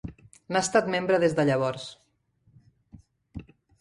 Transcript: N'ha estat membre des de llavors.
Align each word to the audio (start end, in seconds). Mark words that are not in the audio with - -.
N'ha 0.55 0.61
estat 0.67 0.87
membre 0.95 1.19
des 1.23 1.35
de 1.41 1.45
llavors. 1.51 1.85